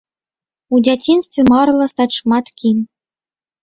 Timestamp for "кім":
2.61-2.77